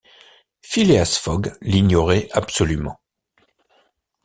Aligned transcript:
Phileas 0.63 1.15
Fogg 1.23 1.53
l’ignorait 1.61 2.27
absolument. 2.31 2.97